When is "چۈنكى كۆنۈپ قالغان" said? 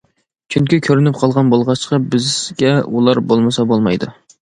0.55-1.53